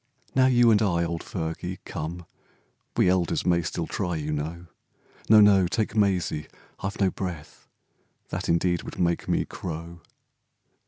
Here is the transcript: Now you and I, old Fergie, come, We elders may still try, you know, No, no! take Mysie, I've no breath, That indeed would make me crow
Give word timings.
Now 0.33 0.47
you 0.47 0.71
and 0.71 0.81
I, 0.81 1.03
old 1.03 1.21
Fergie, 1.21 1.77
come, 1.85 2.25
We 2.97 3.07
elders 3.07 3.45
may 3.45 3.61
still 3.61 3.85
try, 3.85 4.15
you 4.15 4.31
know, 4.33 4.65
No, 5.29 5.41
no! 5.41 5.67
take 5.67 5.95
Mysie, 5.95 6.47
I've 6.79 6.99
no 6.99 7.11
breath, 7.11 7.67
That 8.29 8.49
indeed 8.49 8.81
would 8.81 8.97
make 8.97 9.27
me 9.29 9.45
crow 9.45 9.99